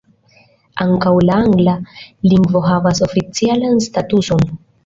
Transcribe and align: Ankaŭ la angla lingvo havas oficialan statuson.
Ankaŭ 0.85 1.11
la 1.25 1.35
angla 1.41 1.75
lingvo 2.31 2.65
havas 2.71 3.05
oficialan 3.09 3.81
statuson. 3.91 4.47